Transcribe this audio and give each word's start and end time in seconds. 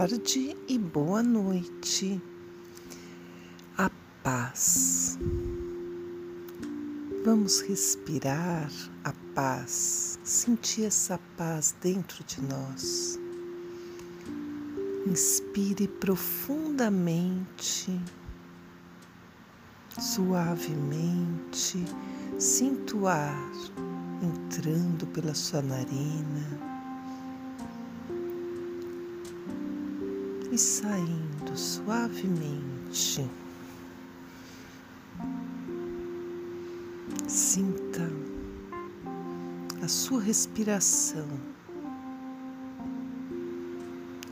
tarde 0.00 0.56
e 0.66 0.78
boa 0.78 1.22
noite. 1.22 2.18
A 3.76 3.90
paz. 4.22 5.18
Vamos 7.22 7.60
respirar 7.60 8.70
a 9.04 9.12
paz, 9.34 10.18
sentir 10.24 10.86
essa 10.86 11.20
paz 11.36 11.76
dentro 11.82 12.24
de 12.24 12.40
nós. 12.40 13.20
Inspire 15.06 15.86
profundamente, 15.86 18.00
suavemente, 19.98 21.84
sinta 22.38 22.96
o 22.96 23.06
ar 23.06 23.52
entrando 24.22 25.06
pela 25.08 25.34
sua 25.34 25.60
narina 25.60 26.69
saindo 30.60 31.56
suavemente. 31.56 33.26
Sinta 37.26 38.10
a 39.82 39.88
sua 39.88 40.20
respiração. 40.20 41.26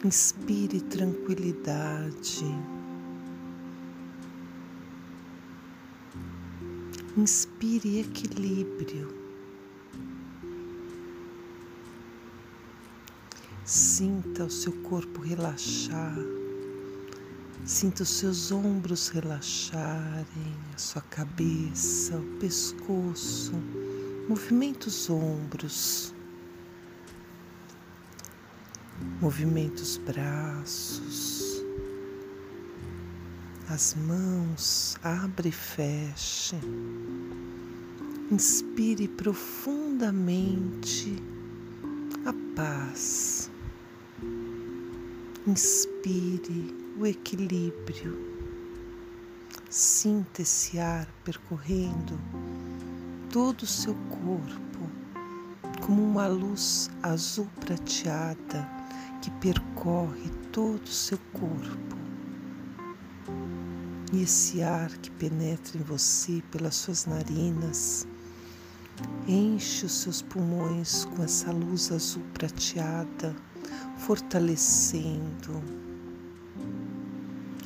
Inspire 0.04 0.80
tranquilidade. 0.82 2.44
Inspire 7.16 8.00
equilíbrio. 8.00 9.27
Sinta 13.98 14.44
o 14.44 14.50
seu 14.50 14.72
corpo 14.84 15.20
relaxar, 15.20 16.16
sinta 17.64 18.04
os 18.04 18.10
seus 18.10 18.52
ombros 18.52 19.08
relaxarem, 19.08 20.54
a 20.72 20.78
sua 20.78 21.02
cabeça, 21.02 22.16
o 22.16 22.38
pescoço, 22.38 23.54
movimenta 24.28 24.86
os 24.86 25.10
ombros, 25.10 26.14
movimenta 29.20 29.82
os 29.82 29.96
braços, 29.96 31.64
as 33.68 33.96
mãos, 33.96 34.96
abre 35.02 35.48
e 35.48 35.50
feche. 35.50 36.54
Inspire 38.30 39.08
profundamente 39.08 41.20
a 42.24 42.32
paz. 42.54 43.47
Inspire 45.48 46.76
o 46.98 47.06
equilíbrio. 47.06 48.18
Sinta 49.70 50.42
esse 50.42 50.78
ar 50.78 51.08
percorrendo 51.24 52.20
todo 53.32 53.62
o 53.62 53.66
seu 53.66 53.94
corpo 54.10 54.78
como 55.86 56.04
uma 56.04 56.26
luz 56.26 56.90
azul 57.02 57.48
prateada 57.60 58.68
que 59.22 59.30
percorre 59.40 60.28
todo 60.52 60.84
o 60.84 60.92
seu 60.92 61.16
corpo. 61.32 61.96
E 64.12 64.24
esse 64.24 64.62
ar 64.62 64.90
que 64.98 65.10
penetra 65.12 65.78
em 65.78 65.82
você 65.82 66.42
pelas 66.50 66.74
suas 66.74 67.06
narinas 67.06 68.06
enche 69.26 69.86
os 69.86 70.02
seus 70.02 70.20
pulmões 70.20 71.06
com 71.06 71.22
essa 71.22 71.50
luz 71.50 71.90
azul 71.90 72.22
prateada 72.34 73.34
fortalecendo, 73.98 75.62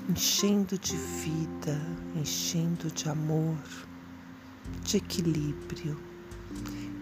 enchendo 0.08 0.78
de 0.78 0.96
vida, 0.96 1.80
enchendo 2.16 2.90
de 2.90 3.08
amor, 3.08 3.56
de 4.82 4.96
equilíbrio. 4.96 5.96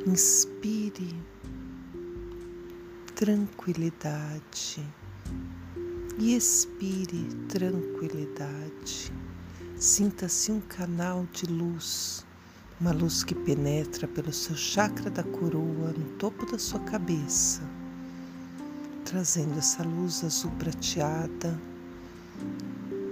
Inspire 0.06 1.14
tranquilidade 3.14 4.86
e 6.18 6.34
expire 6.34 7.28
tranquilidade. 7.48 9.12
Sinta-se 9.76 10.52
um 10.52 10.60
canal 10.60 11.26
de 11.32 11.46
luz, 11.46 12.26
uma 12.80 12.92
luz 12.92 13.24
que 13.24 13.34
penetra 13.34 14.06
pelo 14.06 14.32
seu 14.32 14.56
chakra 14.56 15.10
da 15.10 15.22
coroa 15.22 15.92
no 15.92 16.04
topo 16.18 16.44
da 16.46 16.58
sua 16.58 16.80
cabeça 16.80 17.79
trazendo 19.10 19.58
essa 19.58 19.82
luz 19.82 20.22
azul 20.22 20.52
prateada 20.52 21.60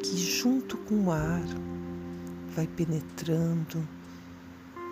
que, 0.01 0.17
junto 0.17 0.77
com 0.77 1.07
o 1.07 1.11
ar, 1.11 1.43
vai 2.55 2.69
penetrando 2.69 3.83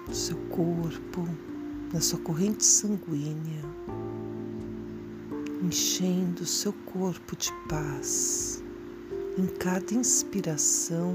no 0.09 0.13
seu 0.13 0.37
corpo, 0.49 1.29
na 1.93 2.01
sua 2.01 2.19
corrente 2.19 2.65
sanguínea, 2.65 3.63
enchendo 5.63 6.43
o 6.43 6.47
seu 6.47 6.73
corpo 6.73 7.37
de 7.37 7.53
paz. 7.69 8.61
Em 9.39 9.47
cada 9.47 9.95
inspiração, 9.95 11.15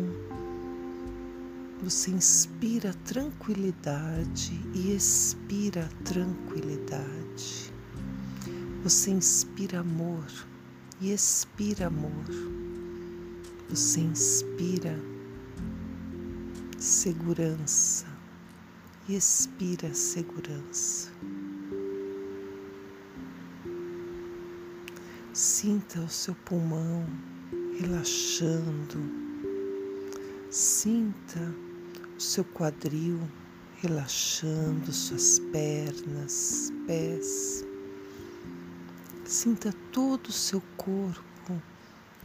você 1.83 2.11
inspira 2.11 2.93
tranquilidade 3.03 4.57
e 4.73 4.95
expira 4.95 5.89
tranquilidade. 6.05 7.70
Você 8.83 9.11
inspira 9.11 9.81
amor 9.81 10.25
e 10.99 11.11
expira 11.11 11.85
amor. 11.85 12.25
Você 13.69 13.99
inspira 13.99 14.99
segurança 16.79 18.07
e 19.07 19.15
expira 19.15 19.93
segurança. 19.93 21.11
Sinta 25.31 25.99
o 25.99 26.09
seu 26.09 26.33
pulmão 26.33 27.05
relaxando. 27.79 28.99
Sinta 30.49 31.53
o 32.17 32.19
seu 32.19 32.43
quadril 32.43 33.19
relaxando, 33.75 34.91
suas 34.91 35.37
pernas, 35.51 36.73
pés. 36.87 37.63
Sinta 39.31 39.73
todo 39.93 40.27
o 40.27 40.31
seu 40.33 40.61
corpo 40.75 41.61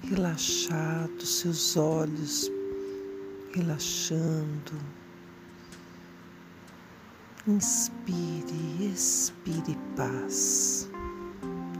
relaxado, 0.02 1.24
seus 1.24 1.76
olhos 1.76 2.50
relaxando. 3.54 4.72
Inspire, 7.46 8.90
expire 8.92 9.78
paz. 9.94 10.90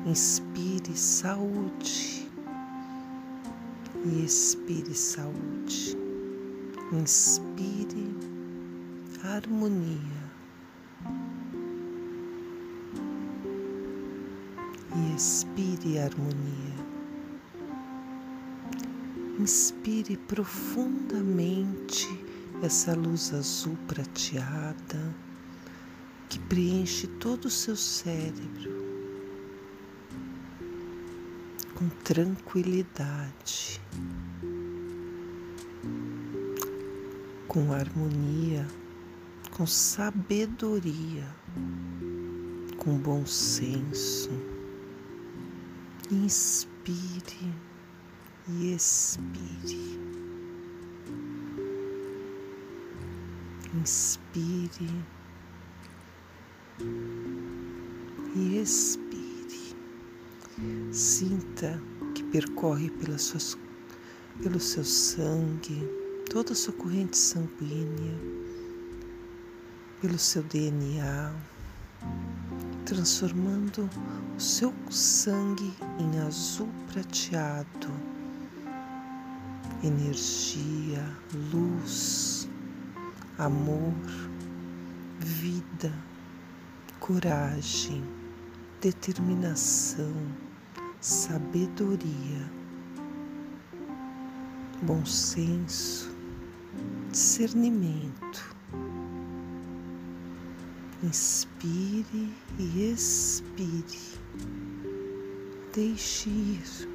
Inspire 0.06 0.97
saúde 0.97 2.31
e 4.04 4.25
expire 4.25 4.94
saúde. 4.94 5.98
Inspire 6.93 8.14
harmonia. 9.25 10.16
E 14.96 15.14
expire 15.14 15.98
harmonia. 15.98 16.86
Inspire 19.38 20.16
profundamente 20.16 22.08
essa 22.62 22.94
luz 22.94 23.34
azul 23.34 23.76
prateada 23.87 25.14
que 26.28 26.38
preenche 26.38 27.06
todo 27.06 27.44
o 27.44 27.50
seu 27.50 27.76
cérebro 27.76 28.87
com 31.75 31.90
tranquilidade, 32.02 33.78
com 37.46 37.70
harmonia, 37.72 38.66
com 39.50 39.66
sabedoria, 39.66 41.28
com 42.78 42.96
bom 42.96 43.26
senso. 43.26 44.56
Inspire 46.08 47.53
e 48.49 48.73
expire. 48.73 49.99
Inspire 53.75 55.05
e 58.37 58.58
expire. 58.58 59.76
Sinta 60.93 61.82
que 62.14 62.23
percorre 62.23 62.88
pelas 62.88 63.23
suas, 63.23 63.59
pelo 64.41 64.61
seu 64.61 64.85
sangue, 64.85 65.91
toda 66.31 66.52
a 66.52 66.55
sua 66.55 66.73
corrente 66.75 67.19
sanguínea, 67.19 68.14
pelo 70.00 70.19
seu 70.20 70.44
DNA, 70.44 71.35
transformando 72.87 73.91
o 74.37 74.41
seu 74.41 74.73
sangue 74.91 75.75
em 75.99 76.21
azul 76.21 76.69
prateado, 76.93 77.91
energia, 79.83 81.05
luz, 81.53 82.49
amor, 83.38 83.93
vida, 85.19 85.93
coragem, 87.00 88.05
determinação, 88.81 90.15
sabedoria, 91.00 92.49
bom 94.83 95.05
senso, 95.05 96.17
discernimento 97.11 98.56
Inspire 101.06 102.35
e 102.58 102.91
expire. 102.91 104.19
Deixe 105.73 106.29
ir. 106.29 106.88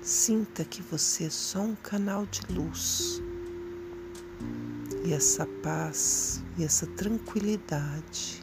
Sinta 0.00 0.64
que 0.64 0.80
você 0.80 1.24
é 1.24 1.30
só 1.30 1.60
um 1.60 1.74
canal 1.74 2.24
de 2.24 2.40
luz. 2.50 3.20
E 5.04 5.12
essa 5.12 5.46
paz 5.62 6.42
e 6.56 6.64
essa 6.64 6.86
tranquilidade 6.86 8.42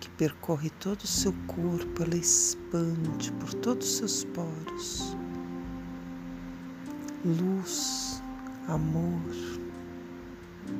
que 0.00 0.08
percorre 0.12 0.70
todo 0.80 1.02
o 1.02 1.06
seu 1.06 1.34
corpo, 1.46 2.02
ela 2.02 2.16
expande 2.16 3.30
por 3.32 3.52
todos 3.52 3.86
os 3.86 3.96
seus 3.98 4.24
poros. 4.24 5.14
Luz, 7.22 8.22
amor, 8.66 9.20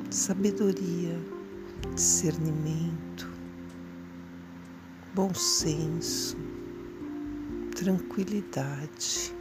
sabedoria, 0.09 1.19
discernimento, 1.93 3.38
bom 5.13 5.33
senso, 5.33 6.37
tranquilidade, 7.75 9.33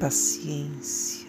paciência. 0.00 1.28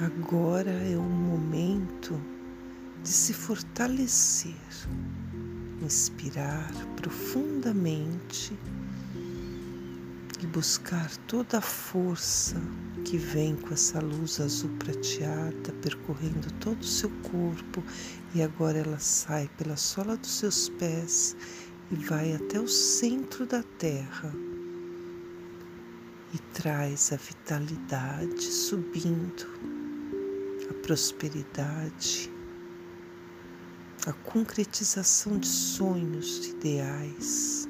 Agora 0.00 0.70
é 0.70 0.96
o 0.96 1.02
momento 1.02 2.20
de 3.02 3.08
se 3.08 3.34
fortalecer, 3.34 4.54
inspirar 5.82 6.70
profundamente 6.96 8.56
e 10.42 10.46
buscar 10.46 11.14
toda 11.26 11.58
a 11.58 11.60
força 11.60 12.56
que 13.04 13.18
vem 13.18 13.54
com 13.56 13.74
essa 13.74 14.00
luz 14.00 14.40
azul 14.40 14.70
prateada 14.78 15.72
percorrendo 15.82 16.50
todo 16.60 16.80
o 16.80 16.86
seu 16.86 17.10
corpo 17.30 17.82
e 18.34 18.42
agora 18.42 18.78
ela 18.78 18.98
sai 18.98 19.50
pela 19.58 19.76
sola 19.76 20.16
dos 20.16 20.30
seus 20.30 20.68
pés 20.70 21.36
e 21.90 21.96
vai 21.96 22.34
até 22.34 22.58
o 22.58 22.68
centro 22.68 23.44
da 23.44 23.62
terra 23.78 24.32
e 26.32 26.38
traz 26.54 27.12
a 27.12 27.16
vitalidade 27.16 28.44
subindo, 28.44 29.46
a 30.70 30.74
prosperidade, 30.74 32.30
a 34.06 34.12
concretização 34.12 35.36
de 35.38 35.48
sonhos, 35.48 36.40
de 36.40 36.50
ideais 36.50 37.68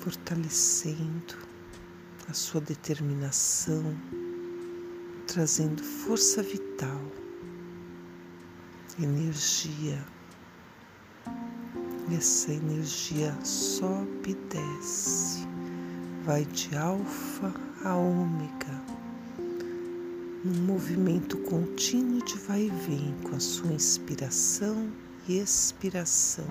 fortalecendo 0.00 1.36
a 2.28 2.32
sua 2.32 2.60
determinação, 2.62 3.94
trazendo 5.26 5.82
força 5.82 6.42
vital, 6.42 7.02
energia. 8.98 10.02
E 12.08 12.14
essa 12.14 12.50
energia 12.50 13.36
sobe 13.44 14.30
e 14.30 14.34
desce, 14.34 15.46
vai 16.24 16.46
de 16.46 16.74
alfa 16.76 17.52
a 17.84 17.94
ômega, 17.94 18.82
num 20.42 20.62
movimento 20.64 21.36
contínuo 21.40 22.24
de 22.24 22.38
vai 22.38 22.62
e 22.62 22.70
vem 22.70 23.14
com 23.22 23.36
a 23.36 23.40
sua 23.40 23.70
inspiração 23.70 24.90
e 25.28 25.38
expiração 25.38 26.46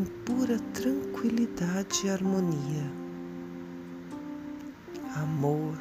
em 0.00 0.04
pura 0.24 0.58
tranquilidade 0.72 2.06
e 2.06 2.10
harmonia. 2.10 2.90
Amor, 5.14 5.76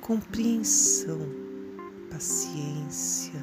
compreensão, 0.00 1.20
paciência, 2.10 3.40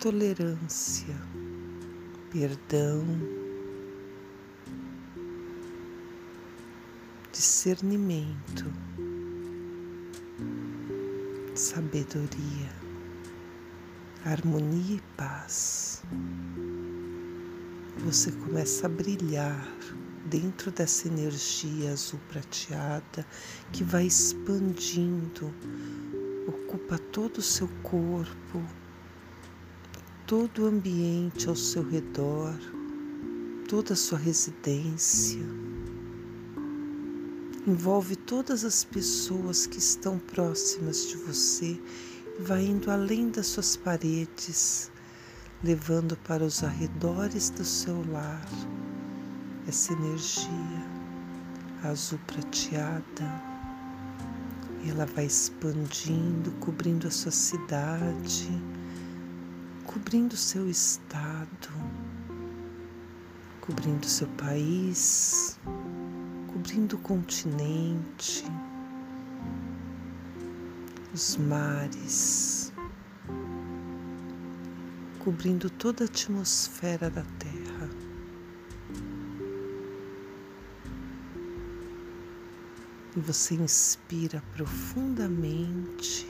tolerância, 0.00 1.14
perdão, 2.32 3.04
discernimento, 7.30 8.64
sabedoria, 11.54 12.72
harmonia 14.24 14.96
e 14.96 15.02
paz 15.16 16.02
você 17.98 18.32
começa 18.32 18.86
a 18.86 18.88
brilhar 18.88 19.68
dentro 20.26 20.70
dessa 20.70 21.08
energia 21.08 21.92
azul 21.92 22.18
prateada 22.28 23.26
que 23.72 23.84
vai 23.84 24.06
expandindo, 24.06 25.52
ocupa 26.46 26.98
todo 26.98 27.38
o 27.38 27.42
seu 27.42 27.68
corpo, 27.82 28.62
todo 30.26 30.62
o 30.62 30.66
ambiente 30.66 31.48
ao 31.48 31.56
seu 31.56 31.86
redor, 31.88 32.54
toda 33.68 33.92
a 33.92 33.96
sua 33.96 34.18
residência. 34.18 35.42
Envolve 37.66 38.16
todas 38.16 38.64
as 38.64 38.82
pessoas 38.82 39.66
que 39.66 39.78
estão 39.78 40.18
próximas 40.18 41.06
de 41.06 41.16
você 41.16 41.80
e 42.38 42.42
vai 42.42 42.64
indo 42.64 42.90
além 42.90 43.30
das 43.30 43.46
suas 43.46 43.76
paredes 43.76 44.91
levando 45.62 46.16
para 46.16 46.42
os 46.42 46.64
arredores 46.64 47.50
do 47.50 47.64
seu 47.64 48.04
lar 48.10 48.48
essa 49.68 49.92
energia 49.92 50.82
azul 51.84 52.18
prateada. 52.26 53.52
E 54.84 54.90
ela 54.90 55.06
vai 55.06 55.26
expandindo, 55.26 56.50
cobrindo 56.58 57.06
a 57.06 57.10
sua 57.10 57.30
cidade, 57.30 58.50
cobrindo 59.84 60.34
o 60.34 60.38
seu 60.38 60.68
estado, 60.68 61.68
cobrindo 63.60 64.04
o 64.04 64.10
seu 64.10 64.26
país, 64.30 65.56
cobrindo 66.52 66.96
o 66.96 66.98
continente, 66.98 68.44
os 71.14 71.36
mares 71.36 72.71
cobrindo 75.24 75.70
toda 75.70 76.02
a 76.02 76.06
atmosfera 76.06 77.08
da 77.08 77.22
Terra. 77.38 77.88
E 83.14 83.20
você 83.20 83.54
inspira 83.54 84.42
profundamente 84.56 86.26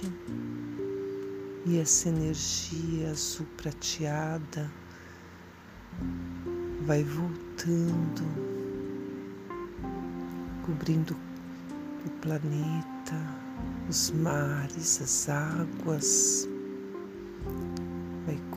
e 1.65 1.79
essa 1.79 2.11
energia 2.11 3.11
azul 3.11 3.47
prateada 3.57 4.71
vai 6.83 7.03
voltando, 7.03 8.25
cobrindo 10.67 11.17
o 12.05 12.11
planeta, 12.21 13.17
os 13.89 14.11
mares, 14.11 15.01
as 15.01 15.29
águas 15.31 16.52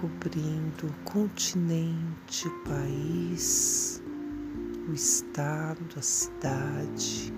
cobrindo 0.05 0.85
o 0.85 0.93
continente, 1.03 2.47
o 2.47 2.51
país, 2.63 4.03
o 4.87 4.93
estado, 4.93 5.83
a 5.97 6.01
cidade, 6.01 7.33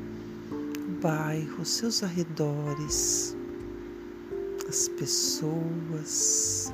o 0.51 1.01
bairro, 1.01 1.61
os 1.61 1.69
seus 1.69 2.03
arredores, 2.03 3.37
as 4.67 4.89
pessoas, 4.89 6.73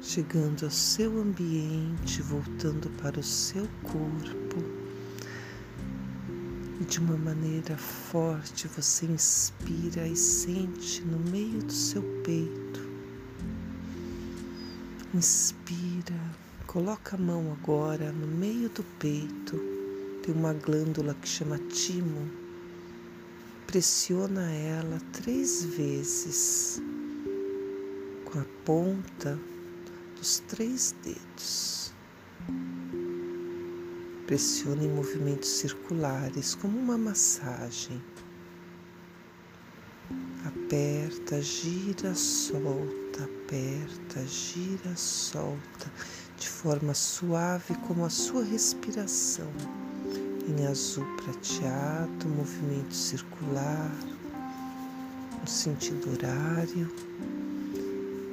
chegando 0.00 0.64
ao 0.64 0.70
seu 0.70 1.20
ambiente, 1.20 2.22
voltando 2.22 2.88
para 3.02 3.18
o 3.18 3.22
seu 3.22 3.68
corpo. 3.82 4.62
E 6.80 6.84
de 6.84 7.00
uma 7.00 7.16
maneira 7.16 7.76
forte 7.76 8.68
você 8.68 9.06
inspira 9.06 10.06
e 10.06 10.14
sente 10.14 11.02
no 11.02 11.18
meio 11.30 11.58
do 11.58 11.72
seu 11.72 12.02
peito 12.22 12.63
Inspira, 15.14 16.20
coloca 16.66 17.14
a 17.14 17.18
mão 17.20 17.52
agora 17.52 18.10
no 18.10 18.26
meio 18.26 18.68
do 18.68 18.82
peito, 18.98 19.56
tem 20.24 20.34
uma 20.34 20.52
glândula 20.52 21.14
que 21.14 21.28
chama 21.28 21.56
timo. 21.68 22.28
Pressiona 23.64 24.50
ela 24.50 25.00
três 25.12 25.64
vezes 25.66 26.82
com 28.24 28.40
a 28.40 28.44
ponta 28.64 29.38
dos 30.16 30.40
três 30.48 30.96
dedos. 31.04 31.92
Pressione 34.26 34.86
em 34.86 34.90
movimentos 34.90 35.48
circulares, 35.48 36.56
como 36.56 36.76
uma 36.76 36.98
massagem. 36.98 38.02
Aperta, 40.44 41.40
gira, 41.40 42.16
solta, 42.16 43.03
aperta, 43.22 44.26
gira, 44.26 44.96
solta, 44.96 45.92
de 46.36 46.48
forma 46.48 46.94
suave 46.94 47.74
como 47.86 48.04
a 48.04 48.10
sua 48.10 48.42
respiração. 48.42 49.50
Em 50.48 50.66
azul 50.66 51.06
prateado, 51.16 52.28
movimento 52.28 52.94
circular, 52.94 53.92
no 55.40 55.46
sentido 55.46 56.10
horário. 56.12 56.90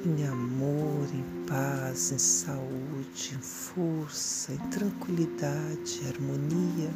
Em 0.04 0.26
amor, 0.26 1.06
em 1.14 1.46
paz, 1.46 2.10
em 2.10 2.18
saúde, 2.18 3.34
em 3.34 3.38
força, 3.38 4.52
em 4.52 4.58
tranquilidade, 4.70 6.00
harmonia, 6.08 6.90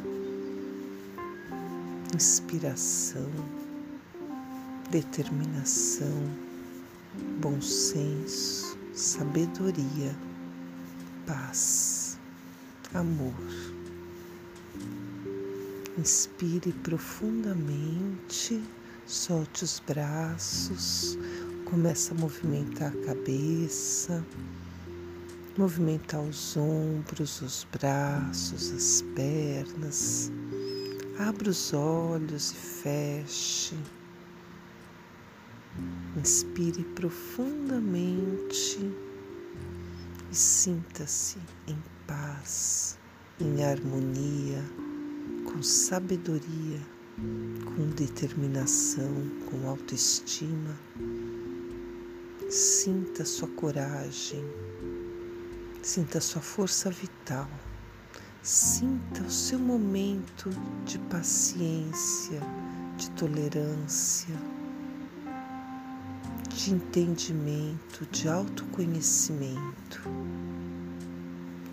inspiração, 2.13 3.29
determinação, 4.89 6.46
bom 7.39 7.59
senso, 7.61 8.77
sabedoria, 8.93 10.15
paz, 11.25 12.19
amor. 12.93 13.33
Inspire 15.97 16.71
profundamente, 16.83 18.61
solte 19.05 19.63
os 19.63 19.81
braços, 19.85 21.17
Começa 21.69 22.13
a 22.13 22.17
movimentar 22.17 22.93
a 22.93 23.05
cabeça, 23.05 24.25
movimentar 25.57 26.21
os 26.21 26.55
ombros, 26.55 27.41
os 27.41 27.67
braços, 27.69 28.71
as 28.71 29.01
pernas. 29.13 30.31
Abra 31.19 31.49
os 31.49 31.73
olhos 31.73 32.51
e 32.51 32.55
feche. 32.55 33.75
Inspire 36.17 36.83
profundamente 36.95 38.79
e 40.31 40.35
sinta-se 40.35 41.37
em 41.67 41.77
paz, 42.07 42.97
em 43.39 43.63
harmonia, 43.63 44.63
com 45.45 45.61
sabedoria, 45.61 46.79
com 47.65 47.89
determinação, 47.95 49.13
com 49.49 49.67
autoestima. 49.67 50.77
Sinta 52.49 53.25
sua 53.25 53.47
coragem, 53.49 54.43
sinta 55.81 56.19
sua 56.19 56.41
força 56.41 56.89
vital, 56.89 57.49
sinta 58.41 59.21
o 59.23 59.31
seu 59.31 59.59
momento 59.59 60.49
de 60.85 60.97
paciência, 60.99 62.41
de 62.97 63.09
tolerância, 63.11 64.35
de 66.57 66.73
entendimento, 66.73 68.03
de 68.11 68.27
autoconhecimento. 68.27 70.01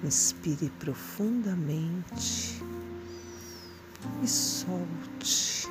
Inspire 0.05 0.71
profundamente 0.79 2.63
e 4.23 4.29
solte. 4.29 5.67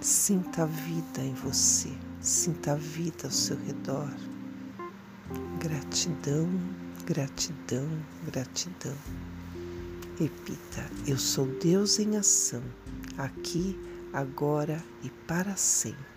Sinta 0.00 0.62
a 0.62 0.66
vida 0.66 1.22
em 1.22 1.34
você. 1.34 1.90
Sinta 2.20 2.74
a 2.74 2.76
vida 2.76 3.24
ao 3.24 3.32
seu 3.32 3.56
redor. 3.56 4.14
Gratidão, 5.58 6.48
gratidão, 7.04 7.88
gratidão. 8.26 8.96
Repita: 10.20 10.88
Eu 11.04 11.18
sou 11.18 11.46
Deus 11.60 11.98
em 11.98 12.16
ação, 12.16 12.62
aqui, 13.18 13.76
agora 14.12 14.80
e 15.02 15.10
para 15.26 15.56
sempre. 15.56 16.13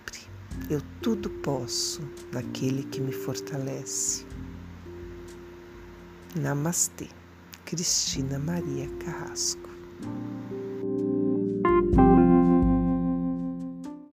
Eu 0.70 0.82
tudo 1.02 1.30
posso 1.30 2.02
naquele 2.32 2.84
que 2.84 3.00
me 3.00 3.12
fortalece. 3.12 4.26
Namastê, 6.36 7.08
Cristina 7.66 8.38
Maria 8.38 8.90
Carrasco. 9.00 9.70